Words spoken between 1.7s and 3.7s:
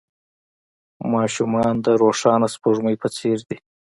د روښانه سپوږمۍ په څېر دي.